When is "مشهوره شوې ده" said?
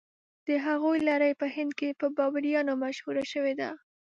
2.83-3.69